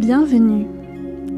Bienvenue. 0.00 0.66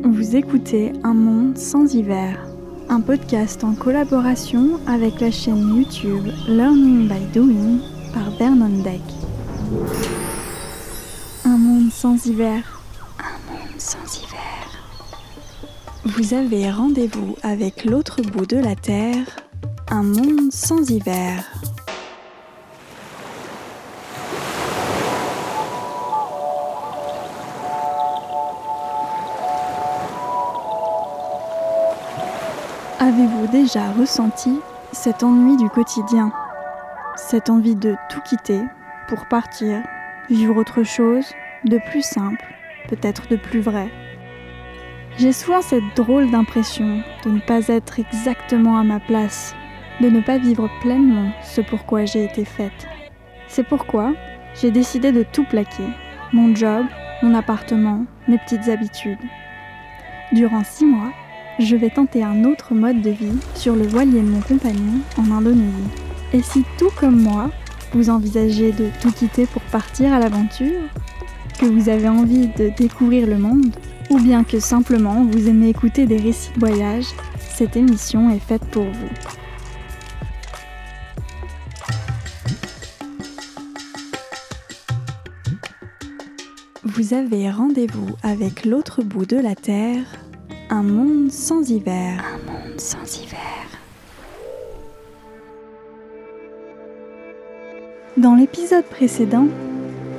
Vous 0.04 0.36
écoutez 0.36 0.92
Un 1.02 1.14
monde 1.14 1.58
sans 1.58 1.92
hiver, 1.96 2.38
un 2.88 3.00
podcast 3.00 3.64
en 3.64 3.74
collaboration 3.74 4.78
avec 4.86 5.20
la 5.20 5.32
chaîne 5.32 5.78
YouTube 5.78 6.28
Learning 6.46 7.08
by 7.08 7.24
Doing 7.34 7.80
par 8.14 8.30
Vernon 8.38 8.84
Deck. 8.84 9.00
Un 11.44 11.58
monde 11.58 11.90
sans 11.90 12.24
hiver. 12.24 12.80
Un 13.18 13.52
monde 13.52 13.80
sans 13.80 14.20
hiver. 14.22 14.86
Vous 16.04 16.32
avez 16.32 16.70
rendez-vous 16.70 17.34
avec 17.42 17.84
l'autre 17.84 18.22
bout 18.22 18.46
de 18.46 18.58
la 18.58 18.76
Terre. 18.76 19.26
Un 19.90 20.04
monde 20.04 20.52
sans 20.52 20.88
hiver. 20.88 21.61
Avez-vous 33.12 33.46
déjà 33.48 33.90
ressenti 33.90 34.58
cet 34.92 35.22
ennui 35.22 35.58
du 35.58 35.68
quotidien 35.68 36.32
Cette 37.14 37.50
envie 37.50 37.76
de 37.76 37.94
tout 38.08 38.22
quitter 38.22 38.62
pour 39.06 39.26
partir, 39.26 39.82
vivre 40.30 40.56
autre 40.56 40.82
chose, 40.82 41.26
de 41.66 41.78
plus 41.90 42.02
simple, 42.02 42.46
peut-être 42.88 43.28
de 43.28 43.36
plus 43.36 43.60
vrai? 43.60 43.90
J'ai 45.18 45.32
souvent 45.32 45.60
cette 45.60 45.94
drôle 45.94 46.30
d'impression 46.30 47.02
de 47.26 47.30
ne 47.32 47.40
pas 47.40 47.68
être 47.68 48.00
exactement 48.00 48.78
à 48.78 48.82
ma 48.82 48.98
place, 48.98 49.54
de 50.00 50.08
ne 50.08 50.22
pas 50.22 50.38
vivre 50.38 50.70
pleinement 50.80 51.32
ce 51.42 51.60
pourquoi 51.60 52.06
j'ai 52.06 52.24
été 52.24 52.46
faite. 52.46 52.86
C'est 53.46 53.68
pourquoi 53.68 54.14
j'ai 54.54 54.70
décidé 54.70 55.12
de 55.12 55.22
tout 55.22 55.44
plaquer, 55.44 55.88
mon 56.32 56.54
job, 56.54 56.86
mon 57.22 57.34
appartement, 57.34 58.06
mes 58.26 58.38
petites 58.38 58.70
habitudes. 58.70 59.20
Durant 60.32 60.64
six 60.64 60.86
mois, 60.86 61.12
je 61.64 61.76
vais 61.76 61.90
tenter 61.90 62.24
un 62.24 62.44
autre 62.44 62.74
mode 62.74 63.02
de 63.02 63.10
vie 63.10 63.38
sur 63.54 63.76
le 63.76 63.86
voilier 63.86 64.20
de 64.20 64.26
mon 64.26 64.40
compagnon 64.40 65.00
en 65.16 65.30
Indonésie. 65.30 65.90
Et 66.32 66.42
si 66.42 66.64
tout 66.78 66.90
comme 66.98 67.20
moi, 67.20 67.50
vous 67.92 68.10
envisagez 68.10 68.72
de 68.72 68.88
tout 69.00 69.12
quitter 69.12 69.46
pour 69.46 69.62
partir 69.62 70.12
à 70.12 70.18
l'aventure, 70.18 70.88
que 71.58 71.66
vous 71.66 71.88
avez 71.88 72.08
envie 72.08 72.48
de 72.48 72.72
découvrir 72.76 73.26
le 73.26 73.38
monde, 73.38 73.74
ou 74.10 74.18
bien 74.18 74.44
que 74.44 74.58
simplement 74.58 75.24
vous 75.24 75.48
aimez 75.48 75.68
écouter 75.68 76.06
des 76.06 76.16
récits 76.16 76.52
de 76.54 76.60
voyage, 76.60 77.06
cette 77.38 77.76
émission 77.76 78.30
est 78.30 78.40
faite 78.40 78.64
pour 78.66 78.84
vous. 78.84 79.08
Vous 86.84 87.14
avez 87.14 87.50
rendez-vous 87.50 88.16
avec 88.22 88.64
l'autre 88.64 89.02
bout 89.02 89.26
de 89.26 89.36
la 89.36 89.54
Terre 89.54 90.04
un 90.72 90.82
monde 90.82 91.30
sans 91.30 91.68
hiver. 91.68 92.24
Un 92.24 92.50
monde 92.50 92.80
sans 92.80 93.20
hiver. 93.20 93.38
Dans 98.16 98.34
l'épisode 98.34 98.86
précédent, 98.86 99.48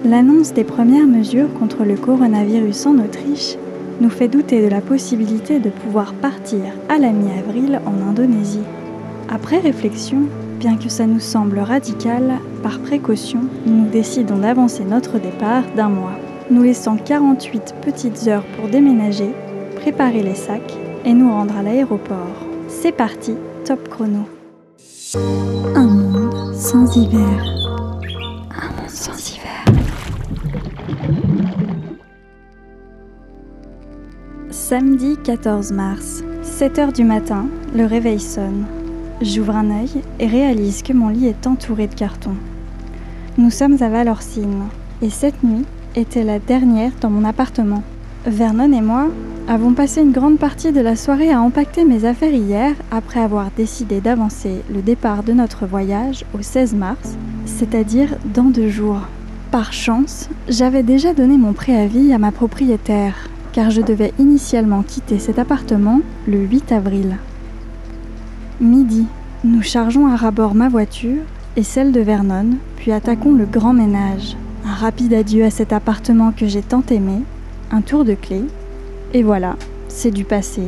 l'annonce 0.06 0.54
des 0.54 0.64
premières 0.64 1.08
mesures 1.08 1.52
contre 1.56 1.84
le 1.84 1.96
coronavirus 1.96 2.86
en 2.86 3.00
Autriche 3.00 3.58
nous 4.00 4.12
fait 4.12 4.28
douter 4.28 4.62
de 4.62 4.68
la 4.68 4.82
possibilité 4.82 5.58
de 5.58 5.72
pouvoir 5.72 6.14
partir 6.14 6.60
à 6.88 7.00
la 7.00 7.10
mi-avril 7.10 7.82
en 7.88 8.08
Indonésie. 8.08 8.60
Après 9.30 9.58
réflexion, 9.58 10.28
bien 10.60 10.78
que 10.78 10.90
ça 10.90 11.08
nous 11.08 11.20
semble 11.20 11.58
radical, 11.58 12.32
par 12.62 12.78
précaution, 12.80 13.40
nous 13.66 13.90
décidons 13.90 14.38
d'avancer 14.38 14.84
notre 14.84 15.18
départ 15.18 15.64
d'un 15.76 15.90
mois, 15.90 16.20
nous 16.52 16.62
laissant 16.62 16.98
48 16.98 17.74
petites 17.82 18.28
heures 18.28 18.46
pour 18.56 18.70
déménager 18.70 19.32
préparer 19.84 20.24
les 20.24 20.36
sacs 20.36 20.78
et 21.04 21.14
nous 21.14 21.30
rendre 21.30 21.58
à 21.58 21.62
l'aéroport. 21.62 22.38
C'est 22.70 22.94
parti, 22.94 23.34
top 23.66 23.90
chrono. 23.90 24.26
Un 25.76 25.88
monde 25.88 26.56
sans 26.56 26.96
hiver. 26.96 27.44
Un 28.50 28.82
monde 28.82 28.88
sans 28.88 29.30
hiver. 29.30 29.66
Samedi 34.52 35.18
14 35.22 35.74
mars, 35.74 36.24
7 36.44 36.78
h 36.78 36.94
du 36.94 37.04
matin, 37.04 37.48
le 37.76 37.86
réveil 37.86 38.22
sonne. 38.22 38.66
J'ouvre 39.22 39.58
un 39.58 39.70
œil 39.70 40.02
et 40.18 40.28
réalise 40.28 40.82
que 40.82 40.94
mon 40.94 41.10
lit 41.10 41.28
est 41.28 41.46
entouré 41.46 41.88
de 41.88 41.96
cartons. 41.96 42.38
Nous 43.38 43.52
sommes 43.52 43.84
à 43.84 43.90
Valorcine 43.90 44.64
et 45.02 45.10
cette 45.10 45.44
nuit 45.44 45.66
était 45.98 46.24
la 46.24 46.40
dernière 46.40 46.94
dans 47.02 47.10
mon 47.10 47.26
appartement. 47.26 47.84
Vernon 48.26 48.72
et 48.72 48.82
moi 48.82 49.10
avons 49.50 49.74
passé 49.74 50.02
une 50.02 50.14
grande 50.14 50.40
partie 50.40 50.72
de 50.72 50.80
la 50.80 50.96
soirée 50.96 51.34
à 51.34 51.42
empaqueter 51.42 51.84
mes 51.84 52.06
affaires 52.06 52.34
hier 52.34 52.74
après 52.90 53.20
avoir 53.20 53.52
décidé 53.58 54.00
d'avancer 54.00 54.62
le 54.74 54.82
départ 54.82 55.24
de 55.24 55.34
notre 55.34 55.66
voyage 55.66 56.24
au 56.34 56.42
16 56.42 56.74
mars, 56.74 57.18
c'est-à-dire 57.46 58.16
dans 58.34 58.46
deux 58.46 58.70
jours. 58.70 59.02
Par 59.52 59.74
chance, 59.74 60.30
j'avais 60.48 60.84
déjà 60.84 61.14
donné 61.14 61.38
mon 61.38 61.52
préavis 61.52 62.14
à 62.14 62.18
ma 62.18 62.32
propriétaire, 62.32 63.30
car 63.52 63.72
je 63.72 63.82
devais 63.82 64.14
initialement 64.18 64.84
quitter 64.84 65.20
cet 65.20 65.38
appartement 65.38 66.00
le 66.26 66.38
8 66.38 66.72
avril. 66.72 67.18
Midi, 68.62 69.06
nous 69.44 69.62
chargeons 69.62 70.08
à 70.08 70.16
rabord 70.16 70.56
ma 70.56 70.70
voiture 70.70 71.24
et 71.58 71.64
celle 71.64 71.92
de 71.92 72.00
Vernon, 72.00 72.52
puis 72.78 72.94
attaquons 72.94 73.34
le 73.34 73.46
grand 73.46 73.74
ménage. 73.74 74.38
Un 74.66 74.74
rapide 74.74 75.14
adieu 75.14 75.44
à 75.44 75.50
cet 75.50 75.74
appartement 75.74 76.32
que 76.32 76.48
j'ai 76.48 76.62
tant 76.62 76.84
aimé 76.90 77.22
un 77.72 77.82
tour 77.82 78.06
de 78.06 78.14
clé, 78.14 78.42
et 79.14 79.24
voilà, 79.24 79.56
c'est 79.88 80.12
du 80.12 80.24
passé. 80.24 80.64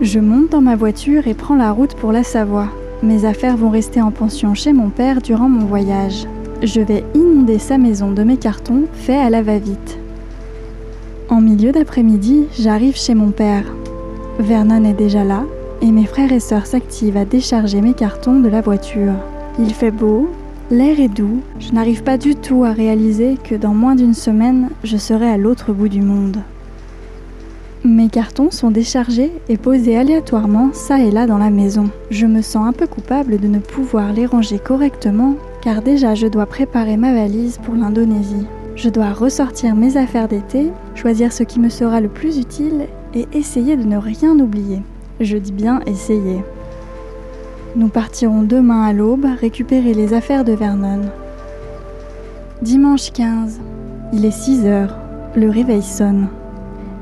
Je 0.00 0.20
monte 0.20 0.50
dans 0.50 0.60
ma 0.60 0.76
voiture 0.76 1.26
et 1.26 1.34
prends 1.34 1.56
la 1.56 1.72
route 1.72 1.94
pour 1.94 2.12
la 2.12 2.22
Savoie. 2.22 2.68
Mes 3.02 3.24
affaires 3.24 3.56
vont 3.56 3.70
rester 3.70 4.02
en 4.02 4.10
pension 4.10 4.54
chez 4.54 4.72
mon 4.72 4.90
père 4.90 5.22
durant 5.22 5.48
mon 5.48 5.66
voyage. 5.66 6.26
Je 6.62 6.80
vais 6.80 7.04
inonder 7.14 7.58
sa 7.58 7.78
maison 7.78 8.10
de 8.10 8.22
mes 8.22 8.36
cartons 8.36 8.84
faits 8.92 9.24
à 9.24 9.30
la 9.30 9.42
va-vite. 9.42 9.98
En 11.28 11.40
milieu 11.40 11.72
d'après-midi, 11.72 12.46
j'arrive 12.58 12.96
chez 12.96 13.14
mon 13.14 13.30
père. 13.30 13.64
Vernon 14.38 14.84
est 14.84 14.94
déjà 14.94 15.24
là 15.24 15.44
et 15.82 15.90
mes 15.90 16.06
frères 16.06 16.32
et 16.32 16.40
sœurs 16.40 16.66
s'activent 16.66 17.16
à 17.16 17.24
décharger 17.24 17.80
mes 17.80 17.94
cartons 17.94 18.40
de 18.40 18.48
la 18.48 18.60
voiture. 18.60 19.14
Il 19.58 19.72
fait 19.72 19.90
beau, 19.90 20.28
L'air 20.68 20.98
est 20.98 21.08
doux, 21.08 21.42
je 21.60 21.70
n'arrive 21.70 22.02
pas 22.02 22.18
du 22.18 22.34
tout 22.34 22.64
à 22.64 22.72
réaliser 22.72 23.36
que 23.44 23.54
dans 23.54 23.72
moins 23.72 23.94
d'une 23.94 24.14
semaine, 24.14 24.70
je 24.82 24.96
serai 24.96 25.28
à 25.28 25.36
l'autre 25.36 25.72
bout 25.72 25.88
du 25.88 26.02
monde. 26.02 26.38
Mes 27.84 28.08
cartons 28.08 28.50
sont 28.50 28.72
déchargés 28.72 29.30
et 29.48 29.58
posés 29.58 29.96
aléatoirement 29.96 30.70
ça 30.72 30.98
et 30.98 31.12
là 31.12 31.28
dans 31.28 31.38
la 31.38 31.50
maison. 31.50 31.88
Je 32.10 32.26
me 32.26 32.42
sens 32.42 32.66
un 32.66 32.72
peu 32.72 32.88
coupable 32.88 33.38
de 33.38 33.46
ne 33.46 33.60
pouvoir 33.60 34.12
les 34.12 34.26
ranger 34.26 34.58
correctement 34.58 35.36
car 35.62 35.82
déjà 35.82 36.16
je 36.16 36.26
dois 36.26 36.46
préparer 36.46 36.96
ma 36.96 37.14
valise 37.14 37.58
pour 37.58 37.76
l'Indonésie. 37.76 38.46
Je 38.74 38.88
dois 38.88 39.12
ressortir 39.12 39.76
mes 39.76 39.96
affaires 39.96 40.26
d'été, 40.26 40.72
choisir 40.96 41.32
ce 41.32 41.44
qui 41.44 41.60
me 41.60 41.68
sera 41.68 42.00
le 42.00 42.08
plus 42.08 42.38
utile 42.38 42.88
et 43.14 43.28
essayer 43.32 43.76
de 43.76 43.84
ne 43.84 43.98
rien 43.98 44.36
oublier. 44.36 44.82
Je 45.20 45.36
dis 45.36 45.52
bien 45.52 45.78
essayer. 45.86 46.42
Nous 47.76 47.88
partirons 47.88 48.42
demain 48.42 48.84
à 48.84 48.94
l'aube 48.94 49.26
récupérer 49.38 49.92
les 49.92 50.14
affaires 50.14 50.44
de 50.44 50.54
Vernon. 50.54 51.02
Dimanche 52.62 53.12
15. 53.12 53.60
Il 54.14 54.24
est 54.24 54.30
6 54.30 54.64
heures. 54.64 54.96
Le 55.34 55.50
réveil 55.50 55.82
sonne. 55.82 56.28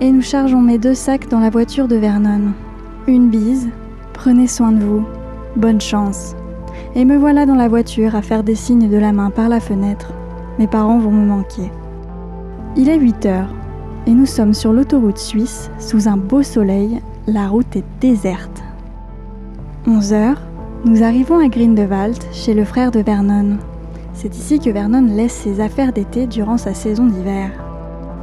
Et 0.01 0.11
nous 0.11 0.21
chargeons 0.21 0.61
mes 0.61 0.79
deux 0.79 0.95
sacs 0.95 1.29
dans 1.29 1.39
la 1.39 1.51
voiture 1.51 1.87
de 1.87 1.95
Vernon. 1.95 2.55
Une 3.07 3.31
bise. 3.31 3.69
Prenez 4.15 4.49
soin 4.49 4.73
de 4.73 4.83
vous. 4.83 5.05
Bonne 5.55 5.81
chance. 5.81 6.35
Et 6.97 7.05
me 7.05 7.17
voilà 7.17 7.47
dans 7.47 7.55
la 7.55 7.69
voiture 7.69 8.17
à 8.17 8.23
faire 8.23 8.43
des 8.43 8.57
signes 8.57 8.91
de 8.91 8.99
la 8.99 9.13
main 9.13 9.31
par 9.31 9.49
la 9.49 9.61
fenêtre. 9.61 10.13
Mes 10.59 10.67
parents 10.67 10.99
vont 10.99 11.13
me 11.13 11.25
manquer. 11.25 11.71
Il 12.77 12.89
est 12.89 12.99
8 12.99 13.27
heures 13.27 13.55
et 14.09 14.11
nous 14.11 14.27
sommes 14.27 14.55
sur 14.55 14.73
l'autoroute 14.73 15.19
suisse 15.19 15.71
sous 15.79 16.09
un 16.09 16.17
beau 16.17 16.43
soleil. 16.43 17.01
La 17.29 17.47
route 17.47 17.77
est 17.77 17.85
déserte. 18.01 18.65
11 19.87 20.13
heures, 20.15 20.43
nous 20.85 21.03
arrivons 21.03 21.39
à 21.39 21.49
Grindewald, 21.49 22.19
chez 22.33 22.53
le 22.53 22.65
frère 22.65 22.91
de 22.91 23.01
Vernon. 23.01 23.57
C'est 24.13 24.37
ici 24.37 24.59
que 24.59 24.69
Vernon 24.69 25.07
laisse 25.17 25.33
ses 25.33 25.61
affaires 25.61 25.93
d'été 25.93 26.27
durant 26.27 26.59
sa 26.59 26.75
saison 26.75 27.07
d'hiver. 27.07 27.51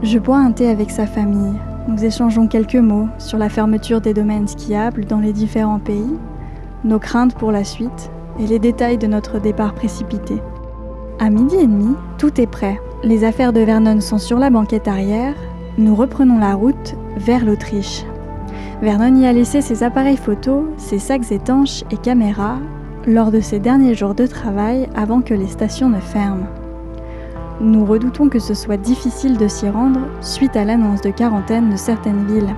Je 0.04 0.19
bois 0.19 0.38
un 0.38 0.52
thé 0.52 0.68
avec 0.69 0.92
sa 0.92 1.08
famille. 1.08 1.56
Nous 1.88 2.06
échangeons 2.06 2.48
quelques 2.48 2.75
mots 2.75 3.08
sur 3.18 3.40
la 3.40 3.50
fermeture 3.50 4.00
des 4.00 4.13
domaines 4.13 4.48
skiables 4.48 5.06
dans 5.06 5.19
les 5.19 5.34
différents 5.34 5.80
pays, 5.80 6.16
nos 6.84 7.00
craintes 7.00 7.36
pour 7.36 7.52
la 7.52 7.63
suite 7.63 8.12
et 8.40 8.46
les 8.46 8.60
détails 8.60 9.00
de 9.00 9.08
notre 9.08 9.40
départ 9.40 9.74
précipité. 9.74 10.36
À 11.19 11.31
midi 11.31 11.56
et 11.56 11.68
demi, 11.68 11.96
tout 12.19 12.40
est 12.40 12.48
prêt. 12.48 12.80
Les 13.04 13.24
affaires 13.24 13.54
de 13.54 13.62
Vernon 13.62 14.02
sont 14.02 14.19
sur 14.19 14.38
la 14.38 14.52
banquette 14.52 14.88
arrière. 14.88 15.36
Nous 15.80 15.96
reprenons 15.96 16.38
la 16.38 16.54
route 16.54 16.96
vers 17.18 17.44
l'Autriche. 17.44 18.06
Vernon 18.81 19.16
y 19.16 19.28
a 19.28 19.33
laissé 19.33 19.62
ses 19.62 19.83
appareils 19.83 20.18
photos, 20.18 20.63
ses 20.78 20.98
sacs 20.98 21.31
étanches 21.31 21.83
et 21.92 21.98
caméras 21.98 22.57
lors 23.06 23.31
de 23.31 23.39
ses 23.39 23.60
derniers 23.60 23.94
jours 23.94 24.16
de 24.16 24.25
travail 24.25 24.89
avant 24.95 25.22
que 25.22 25.36
les 25.36 25.48
stations 25.48 25.89
ne 25.89 26.00
ferment. 26.00 26.48
nous 27.60 27.86
redoutons 27.86 28.28
que 28.28 28.39
ce 28.39 28.56
soit 28.56 28.78
difficile 28.78 29.38
de 29.38 29.48
s'y 29.48 29.69
rendre 29.69 30.00
suite 30.19 30.56
à 30.56 30.66
l'annonce 30.66 31.01
de 31.01 31.12
quarantaine 31.12 31.69
de 31.69 31.75
certaines 31.75 32.25
villes. 32.25 32.56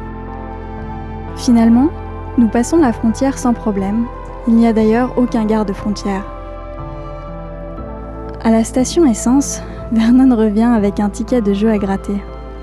Finalement, 1.36 1.90
nous 2.38 2.48
passons 2.48 2.78
la 2.78 2.94
frontière 2.94 3.38
sans 3.38 3.54
problème. 3.54 4.06
Il 4.48 4.56
n'y 4.56 4.66
a 4.66 4.72
d'ailleurs 4.72 5.18
aucun 5.18 5.44
garde-frontière. 5.44 6.24
À 8.44 8.50
la 8.50 8.64
station 8.64 9.06
essence, 9.06 9.62
Vernon 9.92 10.36
revient 10.36 10.64
avec 10.64 11.02
un 11.02 11.10
ticket 11.10 11.42
de 11.42 11.54
jeu 11.54 11.70
à 11.70 11.78
gratter. 11.78 12.22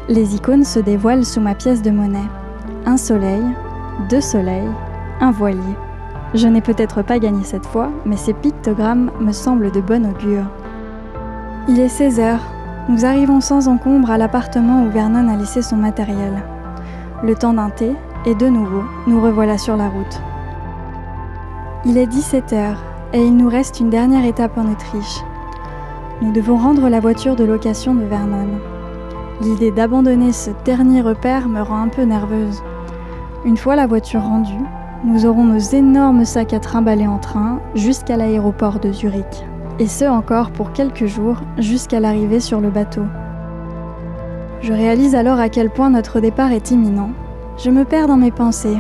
Les 0.09 0.35
icônes 0.35 0.65
se 0.65 0.81
dévoilent 0.81 1.27
sous 1.27 1.41
ma 1.41 1.55
pièce 1.55 1.83
de 1.83 1.91
monnaie. 1.91 2.29
Un 2.87 2.97
soleil, 2.97 3.43
deux 4.09 4.23
soleils, 4.23 4.71
un 5.21 5.31
voilier. 5.31 5.77
Je 6.33 6.49
n'ai 6.49 6.63
peut-être 6.63 7.03
pas 7.03 7.19
gagné 7.19 7.45
cette 7.45 7.67
fois, 7.67 7.91
mais 8.07 8.17
ces 8.17 8.33
pictogrammes 8.33 9.11
me 9.21 9.33
semblent 9.33 9.71
de 9.71 9.81
bon 9.81 10.07
augure. 10.07 10.45
Il 11.69 11.79
est 11.79 11.89
16 11.89 12.21
heures. 12.21 12.41
Nous 12.89 13.05
arrivons 13.05 13.41
sans 13.41 13.69
encombre 13.69 14.11
à 14.11 14.17
l'appartement 14.17 14.85
où 14.85 14.91
Vernon 14.91 15.29
a 15.29 15.37
laissé 15.37 15.61
son 15.61 15.77
matériel. 15.77 16.43
Le 17.23 17.35
temps 17.35 17.53
d'un 17.53 17.69
thé, 17.69 17.95
et 18.25 18.35
de 18.35 18.47
nouveau, 18.47 18.83
nous 19.07 19.21
revoilà 19.21 19.59
sur 19.59 19.77
la 19.77 19.89
route. 19.89 20.21
Il 21.85 21.99
est 21.99 22.07
17 22.07 22.53
heures, 22.55 22.83
et 23.13 23.23
il 23.23 23.37
nous 23.37 23.49
reste 23.49 23.79
une 23.79 23.91
dernière 23.91 24.25
étape 24.25 24.57
en 24.57 24.71
Autriche. 24.71 25.23
Nous 26.23 26.33
devons 26.33 26.57
rendre 26.57 26.89
la 26.89 27.01
voiture 27.01 27.37
de 27.37 27.45
location 27.45 27.95
de 27.95 28.05
Vernon. 28.05 28.49
L'idée 29.43 29.71
d'abandonner 29.71 30.33
ce 30.33 30.51
dernier 30.65 31.03
repère 31.03 31.49
me 31.49 31.61
rend 31.61 31.83
un 31.83 31.89
peu 31.89 32.03
nerveuse. 32.03 32.63
Une 33.47 33.57
fois 33.57 33.75
la 33.75 33.87
voiture 33.87 34.23
rendue, 34.23 34.67
nous 35.03 35.25
aurons 35.25 35.45
nos 35.45 35.59
énormes 35.59 36.27
sacs 36.27 36.53
à 36.53 36.61
trimballer 36.61 37.07
en 37.07 37.19
train 37.19 37.59
jusqu'à 37.75 38.19
l'aéroport 38.19 38.81
de 38.81 38.93
Zurich. 38.93 39.47
Et 39.79 39.87
ce 39.87 40.05
encore 40.05 40.51
pour 40.51 40.73
quelques 40.73 41.07
jours 41.07 41.39
jusqu'à 41.57 42.01
l'arrivée 42.01 42.41
sur 42.41 42.61
le 42.61 42.69
bateau. 42.69 43.05
Je 44.61 44.75
réalise 44.75 45.15
alors 45.15 45.41
à 45.41 45.49
quel 45.49 45.71
point 45.71 45.89
notre 45.89 46.21
départ 46.21 46.53
est 46.53 46.71
imminent. 46.71 47.13
Je 47.57 47.71
me 47.71 47.87
perds 47.87 48.09
dans 48.09 48.19
mes 48.19 48.31
pensées. 48.31 48.77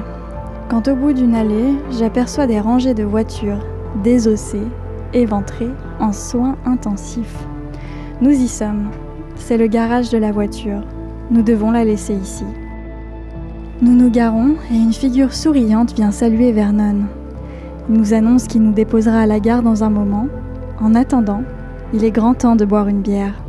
Quand 0.69 0.89
au 0.89 0.95
bout 0.95 1.15
d'une 1.15 1.35
allée, 1.35 1.75
j'aperçois 1.99 2.47
des 2.47 2.61
rangées 2.61 2.93
de 2.93 3.03
voitures, 3.03 3.65
désossées, 4.05 4.69
éventrées, 5.15 5.73
en 6.01 6.13
soins 6.13 6.57
intensifs. 6.67 7.47
Nous 8.21 8.33
y 8.33 8.47
sommes. 8.47 8.91
C'est 9.37 9.57
le 9.57 9.69
garage 9.69 10.11
de 10.11 10.19
la 10.19 10.33
voiture. 10.33 10.83
Nous 11.31 11.41
devons 11.41 11.71
la 11.71 11.85
laisser 11.85 12.15
ici. 12.15 12.45
Nous 13.83 13.95
nous 13.95 14.11
garons 14.11 14.57
et 14.71 14.77
une 14.77 14.93
figure 14.93 15.33
souriante 15.33 15.95
vient 15.95 16.11
saluer 16.11 16.53
Vernon. 16.53 17.07
Il 17.89 17.95
nous 17.95 18.13
annonce 18.13 18.47
qu'il 18.47 18.61
nous 18.61 18.75
déposera 18.75 19.21
à 19.21 19.27
la 19.27 19.41
gare 19.41 19.63
dans 19.63 19.83
un 19.83 19.89
moment. 19.89 20.27
En 20.81 20.95
attendant, 20.95 21.43
il 21.95 22.05
est 22.05 22.11
grand 22.11 22.35
temps 22.35 22.57
de 22.57 22.67
boire 22.67 22.89
une 22.89 23.01
bière. 23.01 23.43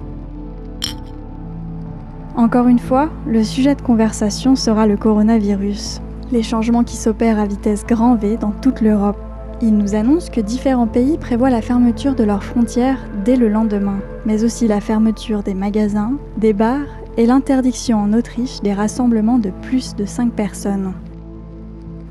Encore 2.37 2.69
une 2.69 2.79
fois, 2.79 3.09
le 3.27 3.43
sujet 3.43 3.75
de 3.75 3.81
conversation 3.81 4.55
sera 4.55 4.87
le 4.87 4.95
coronavirus, 4.95 5.99
les 6.31 6.43
changements 6.43 6.85
qui 6.85 6.95
s'opèrent 6.95 7.39
à 7.39 7.45
vitesse 7.45 7.85
grand 7.85 8.15
V 8.15 8.37
dans 8.37 8.51
toute 8.51 8.79
l'Europe. 8.79 9.19
Il 9.61 9.75
nous 9.77 9.95
annonce 9.95 10.29
que 10.29 10.39
différents 10.39 10.87
pays 10.87 11.17
prévoient 11.17 11.49
la 11.49 11.61
fermeture 11.61 12.15
de 12.15 12.23
leurs 12.23 12.45
frontières 12.45 12.99
dès 13.25 13.35
le 13.35 13.49
lendemain, 13.49 13.99
mais 14.25 14.45
aussi 14.45 14.65
la 14.69 14.79
fermeture 14.79 15.43
des 15.43 15.55
magasins, 15.55 16.13
des 16.37 16.53
bars 16.53 16.87
et 17.17 17.25
l'interdiction 17.25 17.97
en 17.99 18.13
Autriche 18.13 18.61
des 18.61 18.73
rassemblements 18.73 19.39
de 19.39 19.51
plus 19.61 19.95
de 19.95 20.05
5 20.05 20.33
personnes. 20.33 20.93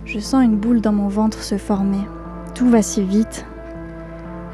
Je 0.05 0.19
sens 0.19 0.45
une 0.45 0.57
boule 0.57 0.81
dans 0.81 0.93
mon 0.93 1.09
ventre 1.09 1.43
se 1.43 1.57
former. 1.57 2.05
Tout 2.55 2.69
va 2.69 2.83
si 2.83 3.03
vite. 3.03 3.47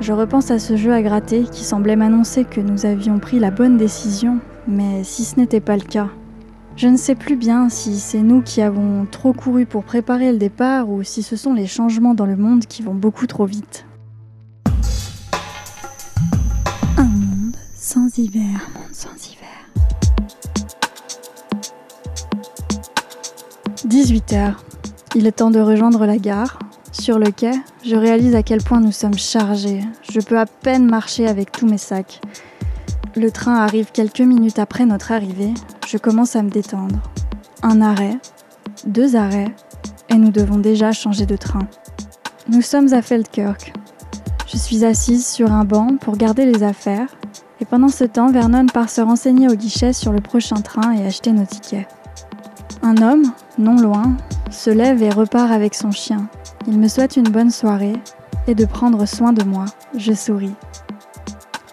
Je 0.00 0.12
repense 0.12 0.50
à 0.50 0.58
ce 0.58 0.76
jeu 0.76 0.92
à 0.92 1.02
gratter 1.02 1.44
qui 1.44 1.64
semblait 1.64 1.96
m'annoncer 1.96 2.44
que 2.44 2.60
nous 2.60 2.84
avions 2.84 3.18
pris 3.18 3.38
la 3.38 3.50
bonne 3.50 3.78
décision, 3.78 4.38
mais 4.68 5.02
si 5.02 5.24
ce 5.24 5.40
n'était 5.40 5.60
pas 5.60 5.76
le 5.76 5.82
cas. 5.82 6.10
Je 6.76 6.88
ne 6.88 6.98
sais 6.98 7.14
plus 7.14 7.36
bien 7.36 7.70
si 7.70 7.98
c'est 7.98 8.20
nous 8.20 8.42
qui 8.42 8.60
avons 8.60 9.06
trop 9.10 9.32
couru 9.32 9.64
pour 9.64 9.82
préparer 9.82 10.30
le 10.30 10.36
départ 10.36 10.90
ou 10.90 11.02
si 11.02 11.22
ce 11.22 11.34
sont 11.34 11.54
les 11.54 11.66
changements 11.66 12.12
dans 12.12 12.26
le 12.26 12.36
monde 12.36 12.66
qui 12.66 12.82
vont 12.82 12.94
beaucoup 12.94 13.26
trop 13.26 13.46
vite. 13.46 13.86
Un 16.98 17.04
monde 17.04 17.56
sans 17.74 18.18
hiver, 18.18 18.68
monde 18.74 18.92
sans 18.92 19.16
hiver. 19.32 19.65
18h. 23.86 24.54
Il 25.14 25.28
est 25.28 25.32
temps 25.32 25.52
de 25.52 25.60
rejoindre 25.60 26.06
la 26.06 26.18
gare. 26.18 26.58
Sur 26.90 27.20
le 27.20 27.30
quai, 27.30 27.52
je 27.84 27.94
réalise 27.94 28.34
à 28.34 28.42
quel 28.42 28.60
point 28.60 28.80
nous 28.80 28.90
sommes 28.90 29.16
chargés. 29.16 29.80
Je 30.10 30.18
peux 30.18 30.38
à 30.38 30.46
peine 30.46 30.86
marcher 30.86 31.28
avec 31.28 31.52
tous 31.52 31.66
mes 31.66 31.78
sacs. 31.78 32.20
Le 33.14 33.30
train 33.30 33.54
arrive 33.54 33.92
quelques 33.92 34.20
minutes 34.20 34.58
après 34.58 34.86
notre 34.86 35.12
arrivée. 35.12 35.54
Je 35.86 35.98
commence 35.98 36.34
à 36.34 36.42
me 36.42 36.50
détendre. 36.50 37.00
Un 37.62 37.80
arrêt, 37.80 38.18
deux 38.86 39.14
arrêts, 39.14 39.54
et 40.08 40.16
nous 40.16 40.32
devons 40.32 40.58
déjà 40.58 40.90
changer 40.90 41.24
de 41.24 41.36
train. 41.36 41.68
Nous 42.48 42.62
sommes 42.62 42.92
à 42.92 43.02
Feldkirch. 43.02 43.72
Je 44.48 44.56
suis 44.56 44.84
assise 44.84 45.26
sur 45.26 45.52
un 45.52 45.64
banc 45.64 45.96
pour 46.00 46.16
garder 46.16 46.44
les 46.44 46.64
affaires, 46.64 47.16
et 47.60 47.64
pendant 47.64 47.88
ce 47.88 48.04
temps, 48.04 48.32
Vernon 48.32 48.66
part 48.66 48.90
se 48.90 49.00
renseigner 49.00 49.48
au 49.48 49.54
guichet 49.54 49.92
sur 49.92 50.12
le 50.12 50.20
prochain 50.20 50.56
train 50.56 50.92
et 50.92 51.06
acheter 51.06 51.30
nos 51.30 51.46
tickets. 51.46 51.86
Un 52.82 52.96
homme, 53.02 53.32
non 53.58 53.76
loin, 53.76 54.16
se 54.50 54.70
lève 54.70 55.02
et 55.02 55.10
repart 55.10 55.50
avec 55.50 55.74
son 55.74 55.90
chien. 55.90 56.28
Il 56.66 56.78
me 56.78 56.88
souhaite 56.88 57.16
une 57.16 57.28
bonne 57.28 57.50
soirée 57.50 57.94
et 58.46 58.54
de 58.54 58.64
prendre 58.64 59.06
soin 59.06 59.32
de 59.32 59.44
moi. 59.44 59.64
Je 59.96 60.12
souris. 60.12 60.54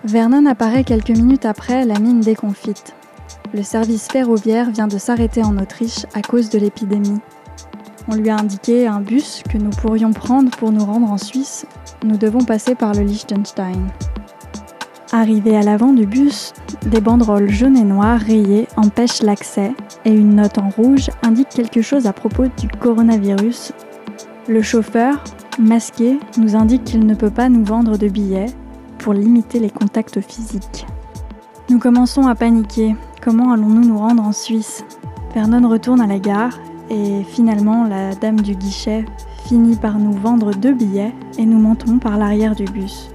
Vernon 0.03 0.45
apparaît 0.45 0.83
quelques 0.83 1.09
minutes 1.09 1.45
après, 1.45 1.85
la 1.85 1.99
mine 1.99 2.19
déconfite. 2.19 2.93
Le 3.53 3.63
service 3.63 4.07
ferroviaire 4.07 4.71
vient 4.71 4.87
de 4.87 4.97
s'arrêter 4.97 5.43
en 5.43 5.57
Autriche 5.57 6.05
à 6.13 6.21
cause 6.21 6.49
de 6.49 6.59
l'épidémie. 6.59 7.19
On 8.07 8.15
lui 8.15 8.29
a 8.29 8.35
indiqué 8.35 8.87
un 8.87 8.99
bus 8.99 9.43
que 9.49 9.57
nous 9.57 9.69
pourrions 9.69 10.11
prendre 10.11 10.51
pour 10.51 10.71
nous 10.71 10.83
rendre 10.83 11.09
en 11.11 11.17
Suisse. 11.17 11.65
Nous 12.03 12.17
devons 12.17 12.43
passer 12.43 12.75
par 12.75 12.93
le 12.93 13.03
Liechtenstein. 13.03 13.87
Arrivé 15.15 15.55
à 15.55 15.61
l'avant 15.61 15.93
du 15.93 16.07
bus, 16.07 16.53
des 16.87 16.99
banderoles 16.99 17.47
jaunes 17.47 17.77
et 17.77 17.83
noires 17.83 18.19
rayées 18.19 18.67
empêchent 18.77 19.21
l'accès 19.21 19.71
et 20.05 20.11
une 20.11 20.37
note 20.37 20.57
en 20.57 20.69
rouge 20.69 21.11
indique 21.21 21.49
quelque 21.49 21.83
chose 21.83 22.07
à 22.07 22.13
propos 22.13 22.45
du 22.57 22.67
coronavirus. 22.67 23.73
Le 24.47 24.63
chauffeur, 24.63 25.23
masqué, 25.59 26.17
nous 26.39 26.55
indique 26.55 26.83
qu'il 26.83 27.05
ne 27.05 27.13
peut 27.13 27.29
pas 27.29 27.47
nous 27.47 27.63
vendre 27.63 27.95
de 27.95 28.07
billets 28.07 28.47
pour 28.97 29.13
limiter 29.13 29.59
les 29.59 29.69
contacts 29.69 30.19
physiques. 30.19 30.87
Nous 31.69 31.77
commençons 31.77 32.25
à 32.25 32.33
paniquer. 32.33 32.95
Comment 33.21 33.53
allons-nous 33.53 33.87
nous 33.87 33.99
rendre 33.99 34.23
en 34.23 34.31
Suisse? 34.31 34.83
Vernon 35.35 35.69
retourne 35.69 36.01
à 36.01 36.07
la 36.07 36.17
gare 36.17 36.57
et 36.89 37.23
finalement 37.23 37.83
la 37.83 38.15
dame 38.15 38.41
du 38.41 38.55
guichet 38.55 39.05
finit 39.45 39.75
par 39.75 39.99
nous 39.99 40.13
vendre 40.13 40.55
deux 40.55 40.73
billets 40.73 41.13
et 41.37 41.45
nous 41.45 41.59
montons 41.59 41.99
par 41.99 42.17
l'arrière 42.17 42.55
du 42.55 42.65
bus. 42.65 43.12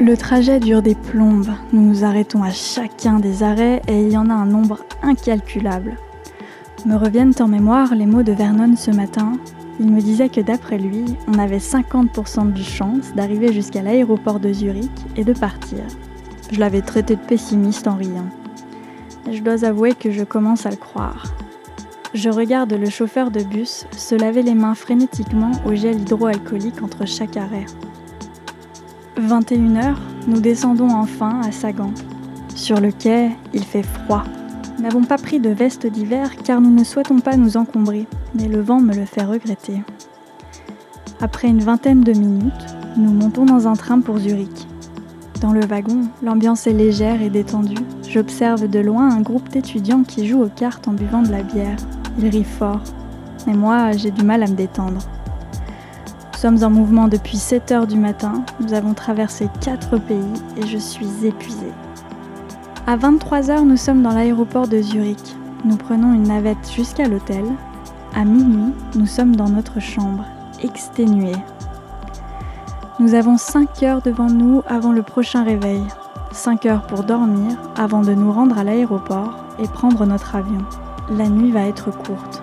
Le 0.00 0.16
trajet 0.16 0.58
dure 0.58 0.82
des 0.82 0.96
plombes. 0.96 1.54
Nous 1.72 1.80
nous 1.80 2.04
arrêtons 2.04 2.42
à 2.42 2.50
chacun 2.50 3.20
des 3.20 3.44
arrêts 3.44 3.80
et 3.86 4.02
il 4.02 4.10
y 4.10 4.16
en 4.16 4.28
a 4.28 4.34
un 4.34 4.44
nombre 4.44 4.80
incalculable. 5.02 5.96
Me 6.84 6.96
reviennent 6.96 7.32
en 7.38 7.46
mémoire 7.46 7.94
les 7.94 8.04
mots 8.04 8.24
de 8.24 8.32
Vernon 8.32 8.74
ce 8.76 8.90
matin. 8.90 9.34
Il 9.78 9.92
me 9.92 10.00
disait 10.00 10.30
que 10.30 10.40
d'après 10.40 10.78
lui, 10.78 11.04
on 11.28 11.38
avait 11.38 11.58
50% 11.58 12.52
de 12.52 12.62
chance 12.62 13.14
d'arriver 13.14 13.52
jusqu'à 13.52 13.82
l'aéroport 13.82 14.40
de 14.40 14.52
Zurich 14.52 14.90
et 15.16 15.22
de 15.22 15.32
partir. 15.32 15.84
Je 16.50 16.58
l'avais 16.58 16.82
traité 16.82 17.14
de 17.14 17.20
pessimiste 17.20 17.86
en 17.86 17.94
riant. 17.94 18.28
Je 19.30 19.42
dois 19.42 19.64
avouer 19.64 19.94
que 19.94 20.10
je 20.10 20.24
commence 20.24 20.66
à 20.66 20.70
le 20.70 20.76
croire. 20.76 21.24
Je 22.14 22.30
regarde 22.30 22.72
le 22.72 22.90
chauffeur 22.90 23.30
de 23.30 23.44
bus 23.44 23.86
se 23.96 24.16
laver 24.16 24.42
les 24.42 24.54
mains 24.54 24.74
frénétiquement 24.74 25.52
au 25.64 25.74
gel 25.74 26.00
hydroalcoolique 26.00 26.82
entre 26.82 27.06
chaque 27.06 27.36
arrêt. 27.36 27.66
21h, 29.18 29.94
nous 30.26 30.40
descendons 30.40 30.90
enfin 30.90 31.40
à 31.42 31.52
Sagan. 31.52 31.92
Sur 32.54 32.80
le 32.80 32.90
quai, 32.90 33.30
il 33.52 33.62
fait 33.62 33.84
froid. 33.84 34.24
Nous 34.76 34.82
n'avons 34.82 35.04
pas 35.04 35.18
pris 35.18 35.38
de 35.38 35.50
veste 35.50 35.86
d'hiver 35.86 36.30
car 36.42 36.60
nous 36.60 36.70
ne 36.70 36.82
souhaitons 36.82 37.20
pas 37.20 37.36
nous 37.36 37.56
encombrer, 37.56 38.06
mais 38.34 38.48
le 38.48 38.60
vent 38.60 38.80
me 38.80 38.92
le 38.92 39.04
fait 39.04 39.22
regretter. 39.22 39.82
Après 41.20 41.48
une 41.48 41.60
vingtaine 41.60 42.00
de 42.00 42.12
minutes, 42.12 42.52
nous 42.96 43.12
montons 43.12 43.44
dans 43.44 43.68
un 43.68 43.74
train 43.74 44.00
pour 44.00 44.18
Zurich. 44.18 44.66
Dans 45.40 45.52
le 45.52 45.64
wagon, 45.64 46.02
l'ambiance 46.22 46.66
est 46.66 46.72
légère 46.72 47.22
et 47.22 47.30
détendue. 47.30 47.82
J'observe 48.08 48.68
de 48.68 48.80
loin 48.80 49.10
un 49.10 49.20
groupe 49.20 49.48
d'étudiants 49.48 50.02
qui 50.02 50.26
jouent 50.26 50.42
aux 50.42 50.48
cartes 50.48 50.88
en 50.88 50.92
buvant 50.92 51.22
de 51.22 51.30
la 51.30 51.42
bière. 51.42 51.76
Ils 52.18 52.28
rient 52.28 52.44
fort. 52.44 52.82
Mais 53.46 53.54
moi, 53.54 53.92
j'ai 53.92 54.10
du 54.10 54.24
mal 54.24 54.42
à 54.42 54.46
me 54.46 54.54
détendre. 54.54 55.00
Nous 56.44 56.58
sommes 56.58 56.64
en 56.64 56.76
mouvement 56.76 57.08
depuis 57.08 57.38
7 57.38 57.72
heures 57.72 57.86
du 57.86 57.96
matin, 57.96 58.44
nous 58.60 58.74
avons 58.74 58.92
traversé 58.92 59.48
4 59.62 59.96
pays 59.96 60.18
et 60.58 60.66
je 60.66 60.76
suis 60.76 61.24
épuisée. 61.24 61.72
À 62.86 62.96
23 62.96 63.50
heures, 63.50 63.64
nous 63.64 63.78
sommes 63.78 64.02
dans 64.02 64.12
l'aéroport 64.12 64.68
de 64.68 64.82
Zurich. 64.82 65.36
Nous 65.64 65.76
prenons 65.76 66.12
une 66.12 66.24
navette 66.24 66.70
jusqu'à 66.70 67.08
l'hôtel. 67.08 67.46
À 68.14 68.26
minuit, 68.26 68.74
nous 68.94 69.06
sommes 69.06 69.34
dans 69.34 69.48
notre 69.48 69.80
chambre, 69.80 70.26
exténués. 70.62 71.32
Nous 73.00 73.14
avons 73.14 73.38
5 73.38 73.82
heures 73.82 74.02
devant 74.02 74.28
nous 74.28 74.62
avant 74.66 74.92
le 74.92 75.02
prochain 75.02 75.44
réveil. 75.44 75.82
5 76.32 76.66
heures 76.66 76.86
pour 76.86 77.04
dormir 77.04 77.56
avant 77.74 78.02
de 78.02 78.12
nous 78.12 78.30
rendre 78.30 78.58
à 78.58 78.64
l'aéroport 78.64 79.46
et 79.58 79.66
prendre 79.66 80.04
notre 80.04 80.36
avion. 80.36 80.60
La 81.08 81.30
nuit 81.30 81.52
va 81.52 81.62
être 81.62 81.90
courte. 81.90 82.42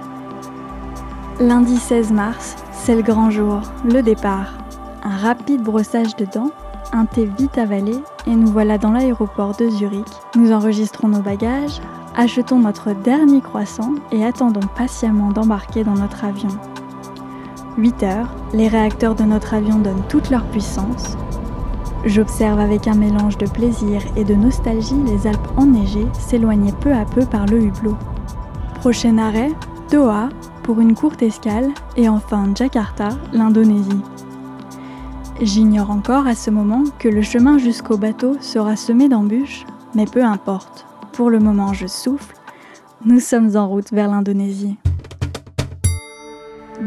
Lundi 1.39 1.77
16 1.77 2.12
mars, 2.12 2.55
c'est 2.84 2.96
le 2.96 3.04
grand 3.04 3.30
jour, 3.30 3.62
le 3.86 4.02
départ. 4.02 4.54
Un 5.04 5.16
rapide 5.16 5.62
brossage 5.62 6.16
de 6.16 6.26
dents, 6.26 6.50
un 6.94 7.06
thé 7.06 7.30
vite 7.38 7.60
avalé 7.60 7.94
et 8.26 8.36
nous 8.36 8.48
voilà 8.48 8.80
dans 8.80 8.92
l'aéroport 8.92 9.56
de 9.56 9.70
Zurich. 9.70 10.08
Nous 10.36 10.52
enregistrons 10.52 11.08
nos 11.08 11.22
bagages, 11.22 11.80
achetons 12.16 12.58
notre 12.58 12.94
dernier 12.94 13.40
croissant 13.40 13.94
et 14.12 14.26
attendons 14.26 14.68
patiemment 14.76 15.32
d'embarquer 15.32 15.84
dans 15.84 15.94
notre 15.94 16.26
avion. 16.26 16.50
8 17.78 18.02
heures, 18.02 18.30
les 18.52 18.68
réacteurs 18.68 19.14
de 19.14 19.24
notre 19.24 19.54
avion 19.54 19.78
donnent 19.78 20.04
toute 20.10 20.32
leur 20.32 20.44
puissance. 20.46 21.18
J'observe 22.06 22.60
avec 22.60 22.88
un 22.88 22.96
mélange 22.96 23.38
de 23.38 23.48
plaisir 23.48 24.02
et 24.16 24.24
de 24.24 24.34
nostalgie 24.34 25.00
les 25.06 25.28
Alpes 25.28 25.52
enneigées 25.56 26.08
s'éloigner 26.14 26.74
peu 26.82 26.92
à 26.92 27.06
peu 27.06 27.28
par 27.28 27.46
le 27.46 27.62
hublot. 27.62 27.98
Prochain 28.80 29.20
arrêt, 29.20 29.52
Doha, 29.92 30.30
pour 30.72 30.80
une 30.80 30.96
courte 30.96 31.22
escale, 31.22 31.68
et 31.98 32.08
enfin 32.08 32.50
Jakarta, 32.56 33.10
l'Indonésie. 33.34 34.01
J'ignore 35.42 35.92
encore 35.92 36.28
à 36.28 36.34
ce 36.34 36.50
moment 36.50 36.86
que 36.98 37.10
le 37.10 37.22
chemin 37.22 37.58
jusqu'au 37.58 37.98
bateau 37.98 38.38
sera 38.40 38.78
semé 38.78 39.10
d'embûches, 39.10 39.66
mais 39.96 40.06
peu 40.06 40.24
importe. 40.24 40.86
Pour 41.12 41.30
le 41.30 41.40
moment, 41.40 41.74
je 41.74 41.88
souffle. 41.88 42.38
Nous 43.04 43.20
sommes 43.20 43.58
en 43.58 43.68
route 43.68 43.92
vers 43.92 44.10
l'Indonésie. 44.10 44.78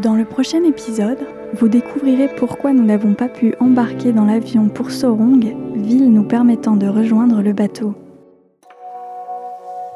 Dans 0.01 0.15
le 0.15 0.25
prochain 0.25 0.65
épisode, 0.65 1.27
vous 1.53 1.69
découvrirez 1.69 2.31
pourquoi 2.39 2.73
nous 2.73 2.85
n'avons 2.85 3.13
pas 3.13 3.29
pu 3.29 3.55
embarquer 3.61 4.15
dans 4.15 4.25
l'avion 4.25 4.71
pour 4.71 4.93
Sorong, 4.93 5.55
ville 5.75 6.11
nous 6.11 6.25
permettant 6.25 6.77
de 6.77 6.87
rejoindre 6.87 7.43
le 7.43 7.53
bateau. 7.53 7.93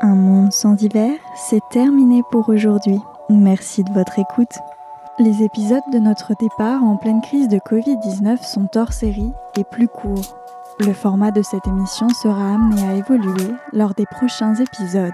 Un 0.03 0.15
monde 0.15 0.53
sans 0.53 0.77
hiver, 0.83 1.13
c'est 1.37 1.63
terminé 1.71 2.21
pour 2.31 2.51
aujourd'hui. 2.51 3.01
Merci 3.31 3.85
de 3.85 3.93
votre 3.93 4.19
écoute. 4.19 4.57
Les 5.19 5.43
épisodes 5.43 5.83
de 5.93 5.99
notre 5.99 6.33
départ 6.41 6.83
en 6.83 6.97
pleine 6.97 7.21
crise 7.21 7.49
de 7.49 7.59
Covid-19 7.59 8.43
sont 8.43 8.71
hors 8.75 8.95
série 8.95 9.35
et 9.59 9.65
plus 9.65 9.87
courts. 9.87 10.39
Le 10.81 10.95
format 10.95 11.31
de 11.31 11.43
cette 11.43 11.67
émission 11.67 12.09
sera 12.09 12.55
amené 12.55 12.89
à 12.89 12.95
évoluer 12.95 13.53
lors 13.75 13.93
des 13.93 14.07
prochains 14.07 14.55
épisodes. 14.55 15.13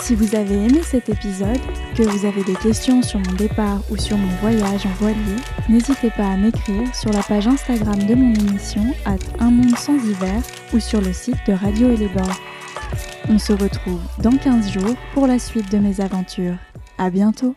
Si 0.00 0.16
vous 0.16 0.34
avez 0.34 0.56
aimé 0.56 0.82
cet 0.82 1.08
épisode, 1.08 1.60
que 1.96 2.02
vous 2.02 2.26
avez 2.26 2.42
des 2.42 2.56
questions 2.56 3.00
sur 3.00 3.20
mon 3.20 3.32
départ 3.34 3.80
ou 3.90 3.96
sur 3.96 4.18
mon 4.18 4.34
voyage 4.40 4.84
en 4.86 4.92
voilier, 4.98 5.36
n'hésitez 5.68 6.10
pas 6.10 6.26
à 6.26 6.36
m'écrire 6.36 6.92
sur 6.94 7.12
la 7.12 7.22
page 7.22 7.46
Instagram 7.46 7.98
de 7.98 8.14
mon 8.14 8.34
émission 8.34 8.92
at 9.06 9.16
Un 9.38 9.50
Monde 9.50 9.78
Sans 9.78 9.94
Hiver 9.94 10.42
ou 10.74 10.80
sur 10.80 11.00
le 11.00 11.12
site 11.12 11.38
de 11.46 11.52
Radio 11.52 11.88
Bords. 12.12 12.40
On 13.28 13.38
se 13.38 13.52
retrouve 13.52 14.00
dans 14.18 14.36
15 14.36 14.72
jours 14.72 14.96
pour 15.14 15.28
la 15.28 15.38
suite 15.38 15.70
de 15.70 15.78
mes 15.78 16.00
aventures. 16.00 16.56
À 16.98 17.08
bientôt! 17.08 17.54